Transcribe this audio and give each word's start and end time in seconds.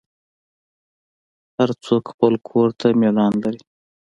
هر 1.57 1.69
څوک 1.85 2.03
خپل 2.13 2.33
کور 2.49 2.69
ته 2.79 2.87
میلان 3.01 3.33
لري. 3.43 3.61